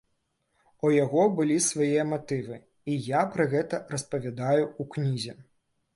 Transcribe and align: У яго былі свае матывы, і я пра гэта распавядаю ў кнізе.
У 0.87 0.89
яго 0.93 1.25
былі 1.39 1.57
свае 1.65 2.01
матывы, 2.13 2.57
і 2.95 2.97
я 3.11 3.21
пра 3.35 3.49
гэта 3.55 3.75
распавядаю 3.95 4.63
ў 4.81 4.83
кнізе. 4.97 5.41